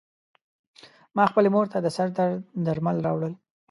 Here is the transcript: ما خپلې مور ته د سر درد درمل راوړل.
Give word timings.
ما 1.15 1.23
خپلې 1.31 1.49
مور 1.55 1.65
ته 1.71 1.77
د 1.81 1.87
سر 1.95 2.07
درد 2.17 2.39
درمل 2.65 2.97
راوړل. 3.05 3.33